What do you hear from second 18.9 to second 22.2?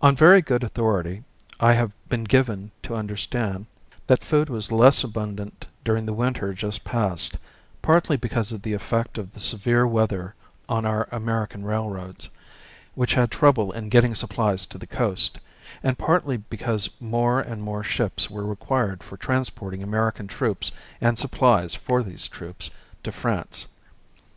for transporting American troops and supplies for